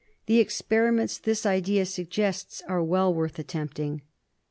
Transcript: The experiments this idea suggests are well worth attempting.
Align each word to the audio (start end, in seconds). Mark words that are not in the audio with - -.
The 0.25 0.39
experiments 0.39 1.19
this 1.19 1.45
idea 1.45 1.85
suggests 1.85 2.63
are 2.67 2.83
well 2.83 3.13
worth 3.13 3.37
attempting. 3.37 4.01